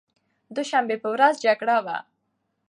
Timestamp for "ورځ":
1.13-1.35